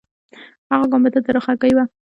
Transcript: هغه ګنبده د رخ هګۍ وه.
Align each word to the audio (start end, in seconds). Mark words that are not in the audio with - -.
هغه 0.71 0.85
ګنبده 0.91 1.19
د 1.25 1.27
رخ 1.35 1.45
هګۍ 1.49 1.71
وه. 1.75 1.85